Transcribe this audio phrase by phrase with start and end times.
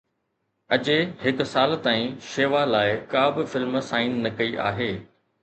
[0.77, 0.95] اجي
[1.25, 4.91] هڪ سال تائين شيوا لاءِ ڪا به فلم سائن نه ڪئي آهي